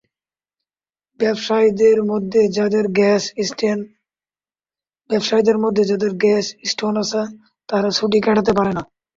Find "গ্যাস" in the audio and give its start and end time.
2.99-3.23